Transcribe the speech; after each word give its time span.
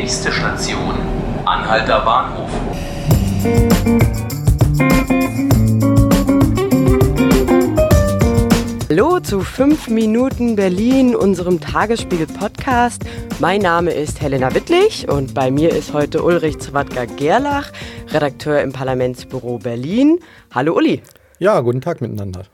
Nächste 0.00 0.32
Station, 0.32 0.94
Anhalter 1.44 2.00
Bahnhof. 2.00 2.50
Hallo 8.88 9.20
zu 9.20 9.40
5 9.40 9.88
Minuten 9.88 10.56
Berlin, 10.56 11.14
unserem 11.14 11.60
Tagesspiegel-Podcast. 11.60 13.04
Mein 13.40 13.60
Name 13.60 13.90
ist 13.90 14.22
Helena 14.22 14.54
Wittlich 14.54 15.06
und 15.06 15.34
bei 15.34 15.50
mir 15.50 15.68
ist 15.68 15.92
heute 15.92 16.22
Ulrich 16.22 16.58
Zwatka-Gerlach, 16.60 17.70
Redakteur 18.08 18.62
im 18.62 18.72
Parlamentsbüro 18.72 19.58
Berlin. 19.58 20.18
Hallo 20.50 20.76
Uli. 20.78 21.02
Ja, 21.38 21.60
guten 21.60 21.82
Tag 21.82 22.00
miteinander. 22.00 22.44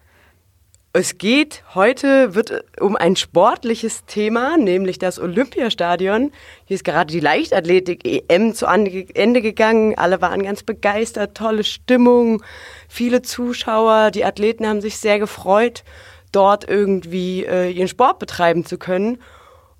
Es 0.98 1.18
geht 1.18 1.62
heute 1.74 2.34
wird 2.34 2.64
um 2.80 2.96
ein 2.96 3.16
sportliches 3.16 4.06
Thema, 4.06 4.56
nämlich 4.56 4.98
das 4.98 5.18
Olympiastadion. 5.18 6.32
Hier 6.64 6.74
ist 6.74 6.86
gerade 6.86 7.12
die 7.12 7.20
Leichtathletik-EM 7.20 8.54
zu 8.54 8.64
Ende 8.64 9.42
gegangen. 9.42 9.98
Alle 9.98 10.22
waren 10.22 10.42
ganz 10.42 10.62
begeistert, 10.62 11.36
tolle 11.36 11.64
Stimmung, 11.64 12.42
viele 12.88 13.20
Zuschauer. 13.20 14.10
Die 14.10 14.24
Athleten 14.24 14.66
haben 14.66 14.80
sich 14.80 14.96
sehr 14.96 15.18
gefreut, 15.18 15.84
dort 16.32 16.66
irgendwie 16.66 17.44
äh, 17.44 17.70
ihren 17.70 17.88
Sport 17.88 18.18
betreiben 18.18 18.64
zu 18.64 18.78
können. 18.78 19.18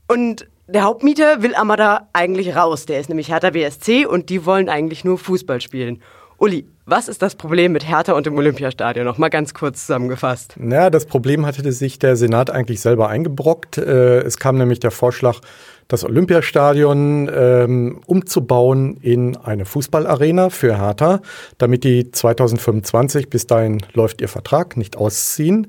Und 0.09 0.47
der 0.67 0.83
Hauptmieter 0.83 1.41
will 1.41 1.55
aber 1.55 1.79
da 1.79 2.11
eigentlich 2.13 2.55
raus. 2.55 2.85
Der 2.85 3.01
ist 3.01 3.09
nämlich 3.09 3.31
Hertha 3.31 3.49
BSC 3.49 4.05
und 4.05 4.29
die 4.29 4.45
wollen 4.45 4.69
eigentlich 4.69 5.03
nur 5.03 5.17
Fußball 5.17 5.63
spielen. 5.63 6.03
Uli, 6.39 6.67
was 6.85 7.09
ist 7.09 7.23
das 7.23 7.35
Problem 7.35 7.73
mit 7.73 7.89
Hertha 7.89 8.13
und 8.13 8.27
dem 8.27 8.37
Olympiastadion? 8.37 9.07
Noch 9.07 9.17
mal 9.17 9.31
ganz 9.31 9.55
kurz 9.55 9.87
zusammengefasst. 9.87 10.55
Naja, 10.59 10.91
das 10.91 11.07
Problem 11.07 11.47
hatte 11.47 11.73
sich 11.73 11.99
der 11.99 12.15
Senat 12.15 12.51
eigentlich 12.51 12.81
selber 12.81 13.09
eingebrockt. 13.09 13.79
Äh, 13.79 14.21
es 14.21 14.39
kam 14.39 14.59
nämlich 14.59 14.81
der 14.81 14.91
Vorschlag, 14.91 15.41
das 15.89 16.05
Olympiastadion 16.05 17.31
ähm, 17.33 18.01
umzubauen 18.07 18.97
in 18.99 19.37
eine 19.37 19.65
Fußballarena 19.65 20.51
für 20.51 20.79
Hertha, 20.79 21.21
damit 21.59 21.85
die 21.85 22.11
2025, 22.11 23.31
bis 23.31 23.47
dahin 23.47 23.83
läuft 23.95 24.21
ihr 24.21 24.29
Vertrag, 24.29 24.77
nicht 24.77 24.97
ausziehen. 24.97 25.69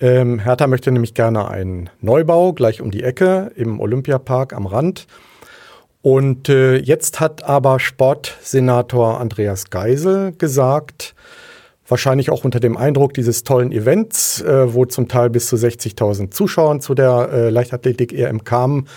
Ähm, 0.00 0.38
Hertha 0.38 0.68
möchte 0.68 0.92
nämlich 0.92 1.14
gerne 1.14 1.48
einen 1.48 1.90
Neubau 2.00 2.52
gleich 2.52 2.80
um 2.80 2.90
die 2.90 3.02
Ecke 3.02 3.50
im 3.56 3.80
Olympiapark 3.80 4.54
am 4.54 4.66
Rand. 4.66 5.06
Und 6.08 6.48
äh, 6.48 6.76
jetzt 6.76 7.20
hat 7.20 7.44
aber 7.44 7.78
Sportsenator 7.78 9.20
Andreas 9.20 9.68
Geisel 9.68 10.32
gesagt, 10.32 11.14
wahrscheinlich 11.86 12.30
auch 12.30 12.46
unter 12.46 12.60
dem 12.60 12.78
Eindruck 12.78 13.12
dieses 13.12 13.44
tollen 13.44 13.72
Events, 13.72 14.40
äh, 14.40 14.72
wo 14.72 14.86
zum 14.86 15.08
Teil 15.08 15.28
bis 15.28 15.48
zu 15.48 15.56
60.000 15.56 16.30
Zuschauern 16.30 16.80
zu 16.80 16.94
der 16.94 17.28
äh, 17.30 17.50
Leichtathletik-EM 17.50 18.42
kamen, 18.44 18.88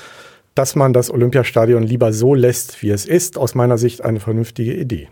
dass 0.56 0.78
man 0.78 0.94
das 0.94 1.12
Olympiastadion 1.12 1.84
lieber 1.84 2.14
so 2.14 2.34
lässt, 2.34 2.82
wie 2.82 2.92
es 2.92 3.06
ist. 3.06 3.38
Aus 3.38 3.56
meiner 3.56 3.78
Sicht 3.78 4.06
eine 4.06 4.22
vernünftige 4.22 4.74
Idee. 4.74 5.10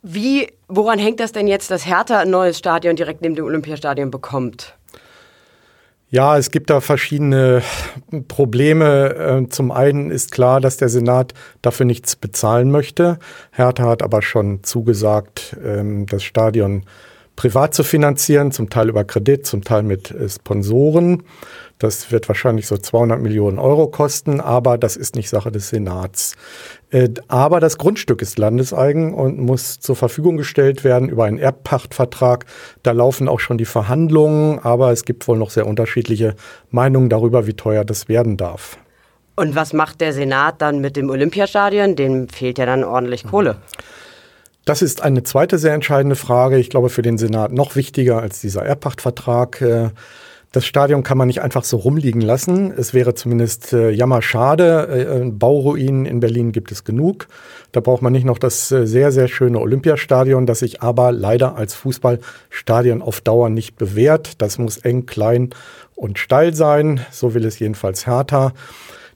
Wie, 0.00 0.48
woran 0.68 0.98
hängt 0.98 1.20
das 1.20 1.32
denn 1.32 1.46
jetzt, 1.46 1.70
dass 1.70 1.84
Hertha 1.84 2.20
ein 2.20 2.30
neues 2.30 2.56
Stadion 2.56 2.96
direkt 2.96 3.20
neben 3.20 3.34
dem 3.34 3.44
Olympiastadion 3.44 4.10
bekommt? 4.10 4.77
Ja, 6.10 6.38
es 6.38 6.50
gibt 6.50 6.70
da 6.70 6.80
verschiedene 6.80 7.62
Probleme. 8.28 9.14
Ähm, 9.18 9.50
zum 9.50 9.70
einen 9.70 10.10
ist 10.10 10.32
klar, 10.32 10.60
dass 10.60 10.78
der 10.78 10.88
Senat 10.88 11.34
dafür 11.60 11.84
nichts 11.84 12.16
bezahlen 12.16 12.70
möchte. 12.70 13.18
Hertha 13.52 13.84
hat 13.84 14.02
aber 14.02 14.22
schon 14.22 14.62
zugesagt, 14.62 15.56
ähm, 15.62 16.06
das 16.06 16.22
Stadion 16.22 16.84
privat 17.38 17.72
zu 17.72 17.84
finanzieren, 17.84 18.50
zum 18.50 18.68
Teil 18.68 18.88
über 18.88 19.04
Kredit, 19.04 19.46
zum 19.46 19.62
Teil 19.62 19.84
mit 19.84 20.10
äh, 20.10 20.28
Sponsoren. 20.28 21.22
Das 21.78 22.10
wird 22.10 22.26
wahrscheinlich 22.26 22.66
so 22.66 22.76
200 22.76 23.20
Millionen 23.20 23.60
Euro 23.60 23.86
kosten, 23.86 24.40
aber 24.40 24.76
das 24.76 24.96
ist 24.96 25.14
nicht 25.14 25.28
Sache 25.30 25.52
des 25.52 25.68
Senats. 25.68 26.34
Äh, 26.90 27.10
aber 27.28 27.60
das 27.60 27.78
Grundstück 27.78 28.22
ist 28.22 28.40
landeseigen 28.40 29.14
und 29.14 29.38
muss 29.38 29.78
zur 29.78 29.94
Verfügung 29.94 30.36
gestellt 30.36 30.82
werden 30.82 31.08
über 31.08 31.26
einen 31.26 31.38
Erbpachtvertrag. 31.38 32.44
Da 32.82 32.90
laufen 32.90 33.28
auch 33.28 33.38
schon 33.38 33.56
die 33.56 33.66
Verhandlungen, 33.66 34.58
aber 34.58 34.90
es 34.90 35.04
gibt 35.04 35.28
wohl 35.28 35.38
noch 35.38 35.50
sehr 35.50 35.68
unterschiedliche 35.68 36.34
Meinungen 36.72 37.08
darüber, 37.08 37.46
wie 37.46 37.54
teuer 37.54 37.84
das 37.84 38.08
werden 38.08 38.36
darf. 38.36 38.78
Und 39.36 39.54
was 39.54 39.72
macht 39.72 40.00
der 40.00 40.12
Senat 40.12 40.60
dann 40.60 40.80
mit 40.80 40.96
dem 40.96 41.08
Olympiastadion? 41.08 41.94
Dem 41.94 42.28
fehlt 42.28 42.58
ja 42.58 42.66
dann 42.66 42.82
ordentlich 42.82 43.22
Kohle. 43.22 43.58
Das 44.68 44.82
ist 44.82 45.02
eine 45.02 45.22
zweite 45.22 45.56
sehr 45.56 45.72
entscheidende 45.72 46.14
Frage. 46.14 46.58
Ich 46.58 46.68
glaube, 46.68 46.90
für 46.90 47.00
den 47.00 47.16
Senat 47.16 47.54
noch 47.54 47.74
wichtiger 47.74 48.20
als 48.20 48.42
dieser 48.42 48.66
Erbpachtvertrag. 48.66 49.62
Äh, 49.62 49.88
das 50.52 50.66
Stadion 50.66 51.02
kann 51.02 51.16
man 51.16 51.28
nicht 51.28 51.40
einfach 51.40 51.64
so 51.64 51.78
rumliegen 51.78 52.20
lassen. 52.20 52.70
Es 52.76 52.92
wäre 52.92 53.14
zumindest 53.14 53.72
äh, 53.72 53.88
jammerschade. 53.88 55.22
Äh, 55.24 55.30
Bauruinen 55.30 56.04
in 56.04 56.20
Berlin 56.20 56.52
gibt 56.52 56.70
es 56.70 56.84
genug. 56.84 57.28
Da 57.72 57.80
braucht 57.80 58.02
man 58.02 58.12
nicht 58.12 58.26
noch 58.26 58.38
das 58.38 58.68
sehr, 58.68 59.10
sehr 59.10 59.28
schöne 59.28 59.58
Olympiastadion, 59.58 60.44
das 60.44 60.58
sich 60.58 60.82
aber 60.82 61.12
leider 61.12 61.56
als 61.56 61.74
Fußballstadion 61.74 63.00
auf 63.00 63.22
Dauer 63.22 63.48
nicht 63.48 63.76
bewährt. 63.76 64.42
Das 64.42 64.58
muss 64.58 64.76
eng, 64.76 65.06
klein 65.06 65.48
und 65.94 66.18
steil 66.18 66.54
sein. 66.54 67.00
So 67.10 67.32
will 67.32 67.46
es 67.46 67.58
jedenfalls 67.58 68.06
Hertha. 68.06 68.52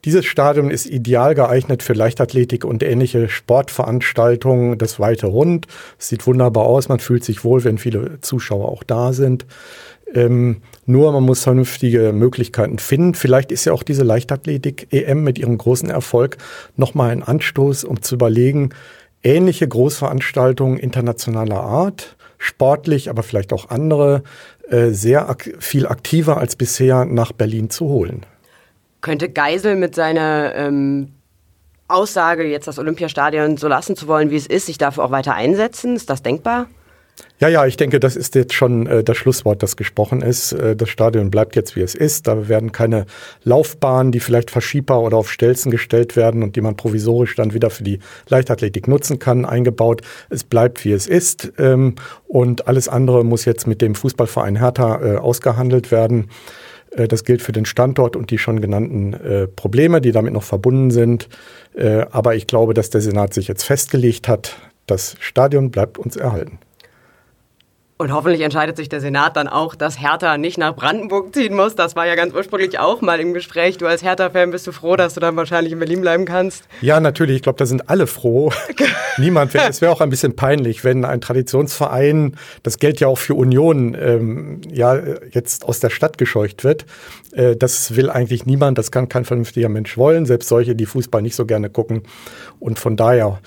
Dieses 0.04 0.24
Stadion 0.24 0.68
ist 0.68 0.86
ideal 0.86 1.36
geeignet 1.36 1.84
für 1.84 1.92
Leichtathletik 1.92 2.64
und 2.64 2.82
ähnliche 2.82 3.28
Sportveranstaltungen. 3.28 4.76
Das 4.76 4.98
weite 4.98 5.28
Rund. 5.28 5.68
Sieht 5.96 6.26
wunderbar 6.26 6.64
aus. 6.64 6.88
Man 6.88 6.98
fühlt 6.98 7.22
sich 7.24 7.44
wohl, 7.44 7.62
wenn 7.62 7.78
viele 7.78 8.20
Zuschauer 8.20 8.68
auch 8.68 8.82
da 8.82 9.12
sind. 9.12 9.46
Ähm, 10.12 10.62
nur 10.86 11.12
man 11.12 11.22
muss 11.22 11.44
vernünftige 11.44 12.12
Möglichkeiten 12.12 12.80
finden. 12.80 13.14
Vielleicht 13.14 13.52
ist 13.52 13.64
ja 13.64 13.72
auch 13.72 13.84
diese 13.84 14.02
Leichtathletik-EM 14.02 15.22
mit 15.22 15.38
ihrem 15.38 15.56
großen 15.56 15.88
Erfolg 15.88 16.36
nochmal 16.76 17.10
ein 17.10 17.22
Anstoß, 17.22 17.84
um 17.84 18.02
zu 18.02 18.16
überlegen, 18.16 18.70
ähnliche 19.22 19.68
Großveranstaltungen 19.68 20.78
internationaler 20.78 21.60
Art, 21.60 22.16
sportlich, 22.38 23.08
aber 23.08 23.22
vielleicht 23.22 23.52
auch 23.52 23.70
andere, 23.70 24.24
äh, 24.68 24.90
sehr 24.90 25.30
ak 25.30 25.54
viel 25.60 25.86
aktiver 25.86 26.38
als 26.38 26.56
bisher 26.56 27.04
nach 27.04 27.30
Berlin 27.30 27.70
zu 27.70 27.86
holen. 27.86 28.26
Könnte 29.02 29.28
Geisel 29.28 29.76
mit 29.76 29.94
seiner 29.94 30.54
ähm, 30.54 31.12
Aussage, 31.88 32.44
jetzt 32.44 32.66
das 32.68 32.78
Olympiastadion 32.78 33.58
so 33.58 33.68
lassen 33.68 33.96
zu 33.96 34.06
wollen, 34.06 34.30
wie 34.30 34.36
es 34.36 34.46
ist, 34.46 34.66
sich 34.66 34.78
dafür 34.78 35.04
auch 35.04 35.10
weiter 35.10 35.34
einsetzen? 35.34 35.94
Ist 35.96 36.08
das 36.08 36.22
denkbar? 36.22 36.68
Ja, 37.40 37.48
ja, 37.48 37.66
ich 37.66 37.76
denke, 37.76 37.98
das 37.98 38.14
ist 38.14 38.36
jetzt 38.36 38.54
schon 38.54 38.86
äh, 38.86 39.02
das 39.02 39.16
Schlusswort, 39.16 39.62
das 39.62 39.76
gesprochen 39.76 40.22
ist. 40.22 40.52
Äh, 40.52 40.76
das 40.76 40.88
Stadion 40.88 41.30
bleibt 41.30 41.56
jetzt, 41.56 41.74
wie 41.74 41.80
es 41.80 41.96
ist. 41.96 42.28
Da 42.28 42.48
werden 42.48 42.70
keine 42.70 43.06
Laufbahnen, 43.42 44.12
die 44.12 44.20
vielleicht 44.20 44.52
verschiebbar 44.52 45.02
oder 45.02 45.16
auf 45.16 45.30
Stelzen 45.30 45.72
gestellt 45.72 46.14
werden 46.14 46.44
und 46.44 46.54
die 46.54 46.60
man 46.60 46.76
provisorisch 46.76 47.34
dann 47.34 47.52
wieder 47.52 47.70
für 47.70 47.82
die 47.82 47.98
Leichtathletik 48.28 48.86
nutzen 48.86 49.18
kann, 49.18 49.44
eingebaut. 49.44 50.02
Es 50.30 50.44
bleibt, 50.44 50.84
wie 50.84 50.92
es 50.92 51.08
ist. 51.08 51.52
Ähm, 51.58 51.96
und 52.28 52.68
alles 52.68 52.88
andere 52.88 53.24
muss 53.24 53.44
jetzt 53.44 53.66
mit 53.66 53.82
dem 53.82 53.96
Fußballverein 53.96 54.56
Hertha 54.56 55.02
äh, 55.02 55.16
ausgehandelt 55.16 55.90
werden. 55.90 56.30
Äh, 56.96 57.08
das 57.08 57.24
gilt 57.24 57.42
für 57.42 57.52
den 57.52 57.64
Standort 57.64 58.16
und 58.16 58.30
die 58.30 58.38
schon 58.38 58.60
genannten 58.60 59.14
äh, 59.14 59.48
Probleme, 59.48 60.00
die 60.00 60.12
damit 60.12 60.32
noch 60.32 60.42
verbunden 60.42 60.90
sind. 60.90 61.28
Äh, 61.74 62.06
aber 62.10 62.34
ich 62.34 62.46
glaube, 62.46 62.74
dass 62.74 62.90
der 62.90 63.00
Senat 63.00 63.34
sich 63.34 63.48
jetzt 63.48 63.64
festgelegt 63.64 64.28
hat, 64.28 64.56
das 64.86 65.16
Stadion 65.20 65.70
bleibt 65.70 65.98
uns 65.98 66.16
erhalten. 66.16 66.58
Und 68.02 68.12
hoffentlich 68.12 68.40
entscheidet 68.40 68.76
sich 68.76 68.88
der 68.88 69.00
Senat 69.00 69.36
dann 69.36 69.46
auch, 69.46 69.76
dass 69.76 70.00
Hertha 70.00 70.36
nicht 70.36 70.58
nach 70.58 70.74
Brandenburg 70.74 71.32
ziehen 71.32 71.54
muss. 71.54 71.76
Das 71.76 71.94
war 71.94 72.04
ja 72.04 72.16
ganz 72.16 72.34
ursprünglich 72.34 72.80
auch 72.80 73.00
mal 73.00 73.20
im 73.20 73.32
Gespräch. 73.32 73.78
Du 73.78 73.86
als 73.86 74.02
Hertha-Fan 74.02 74.50
bist 74.50 74.66
du 74.66 74.72
froh, 74.72 74.96
dass 74.96 75.14
du 75.14 75.20
dann 75.20 75.36
wahrscheinlich 75.36 75.72
in 75.72 75.78
Berlin 75.78 76.00
bleiben 76.00 76.24
kannst? 76.24 76.64
Ja, 76.80 76.98
natürlich. 76.98 77.36
Ich 77.36 77.42
glaube, 77.42 77.58
da 77.58 77.64
sind 77.64 77.88
alle 77.88 78.08
froh. 78.08 78.50
Niemand 79.18 79.54
wäre. 79.54 79.68
Es 79.68 79.80
wäre 79.80 79.92
auch 79.92 80.00
ein 80.00 80.10
bisschen 80.10 80.34
peinlich, 80.34 80.82
wenn 80.82 81.04
ein 81.04 81.20
Traditionsverein, 81.20 82.34
das 82.64 82.80
gilt 82.80 82.98
ja 82.98 83.06
auch 83.06 83.18
für 83.18 83.34
Union, 83.34 83.96
ähm, 83.96 84.62
ja, 84.68 85.00
jetzt 85.30 85.64
aus 85.64 85.78
der 85.78 85.90
Stadt 85.90 86.18
gescheucht 86.18 86.64
wird. 86.64 86.86
Äh, 87.30 87.54
das 87.54 87.94
will 87.94 88.10
eigentlich 88.10 88.46
niemand. 88.46 88.78
Das 88.78 88.90
kann 88.90 89.08
kein 89.08 89.24
vernünftiger 89.24 89.68
Mensch 89.68 89.96
wollen. 89.96 90.26
Selbst 90.26 90.48
solche, 90.48 90.74
die 90.74 90.86
Fußball 90.86 91.22
nicht 91.22 91.36
so 91.36 91.46
gerne 91.46 91.70
gucken. 91.70 92.02
Und 92.58 92.80
von 92.80 92.96
daher 92.96 93.38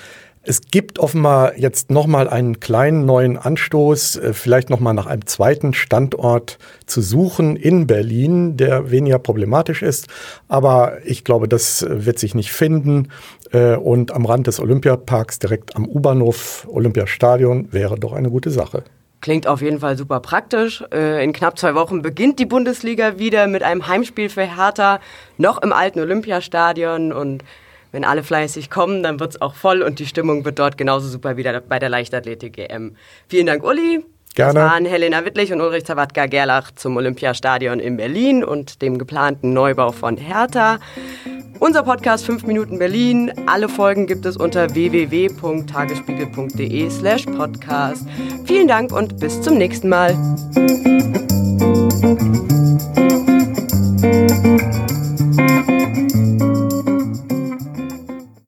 es 0.48 0.62
gibt 0.62 1.00
offenbar 1.00 1.58
jetzt 1.58 1.90
nochmal 1.90 2.30
einen 2.30 2.60
kleinen 2.60 3.06
neuen 3.06 3.38
Anstoß, 3.38 4.18
äh, 4.18 4.34
vielleicht 4.34 4.70
nochmal 4.70 4.94
nach 4.94 5.08
einem 5.08 5.26
zweiten 5.26 5.74
Standort 5.74 6.60
zu 6.86 7.02
suchen 7.02 7.56
in 7.56 7.88
Berlin, 7.88 8.56
der 8.56 8.92
weniger 8.92 9.20
problematisch 9.20 9.82
ist. 9.82 10.08
Aber 10.48 10.98
ich 11.04 11.24
glaube, 11.24 11.48
das 11.48 11.86
wird 11.90 12.20
sich 12.20 12.36
nicht 12.36 12.52
finden. 12.52 13.10
Äh, 13.52 13.76
und 13.76 14.12
am 14.12 14.26
Rand 14.26 14.48
des 14.48 14.60
Olympiaparks, 14.60 15.40
direkt 15.40 15.76
am 15.76 15.88
U-Bahnhof 15.88 16.68
Olympiastadion, 16.70 17.70
wäre 17.72 17.98
doch 17.98 18.14
eine 18.14 18.30
gute 18.30 18.52
Sache. 18.52 18.84
Klingt 19.22 19.48
auf 19.48 19.62
jeden 19.62 19.80
Fall 19.80 19.98
super 19.98 20.20
praktisch. 20.20 20.84
Äh, 20.94 21.24
in 21.24 21.34
knapp 21.34 21.58
zwei 21.58 21.74
Wochen 21.74 22.04
beginnt 22.04 22.38
die 22.38 22.46
Bundesliga 22.46 23.18
wieder 23.18 23.48
mit 23.48 23.64
einem 23.64 23.88
Heimspiel 23.88 24.30
für 24.30 24.44
Hertha, 24.44 25.00
noch 25.38 25.64
im 25.64 25.74
alten 25.74 26.00
Olympiastadion 26.00 27.12
und 27.12 27.44
wenn 27.96 28.04
alle 28.04 28.24
fleißig 28.24 28.70
kommen, 28.70 29.02
dann 29.02 29.22
wird 29.22 29.32
es 29.32 29.42
auch 29.42 29.56
voll 29.56 29.82
und 29.82 29.98
die 30.00 30.06
Stimmung 30.06 30.46
wird 30.46 30.60
dort 30.60 30.78
genauso 30.78 31.08
super 31.08 31.38
wie 31.38 31.44
bei 31.44 31.80
der 31.80 31.90
Leichtathletik-EM. 31.90 32.96
Vielen 33.30 33.46
Dank, 33.48 33.64
Uli. 33.64 34.04
Gerne. 34.36 34.60
Das 34.60 34.70
waren 34.70 34.86
Helena 34.86 35.24
Wittlich 35.24 35.54
und 35.54 35.62
Ulrich 35.62 35.86
Zawadka-Gerlach 35.86 36.72
zum 36.72 36.98
Olympiastadion 36.98 37.80
in 37.80 37.96
Berlin 37.96 38.44
und 38.44 38.82
dem 38.82 38.98
geplanten 38.98 39.54
Neubau 39.54 39.94
von 39.94 40.18
Hertha. 40.18 40.80
Unser 41.60 41.84
Podcast 41.84 42.26
5 42.26 42.46
Minuten 42.46 42.80
Berlin. 42.80 43.32
Alle 43.48 43.70
Folgen 43.70 44.08
gibt 44.08 44.26
es 44.26 44.36
unter 44.36 44.76
www.tagesspiegel.de 44.76 46.90
slash 46.90 47.26
podcast. 47.28 48.06
Vielen 48.44 48.68
Dank 48.68 48.92
und 48.92 49.22
bis 49.22 49.42
zum 49.42 49.58
nächsten 49.58 49.88
Mal. 49.88 50.18